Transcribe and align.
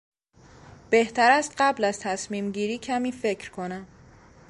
بهتر 0.89 1.31
است 1.31 1.53
قبل 1.57 1.83
از 1.83 1.99
تصمیمگیری 1.99 2.77
کمی 2.77 3.11
فکر 3.11 3.51
کنم. 3.51 3.87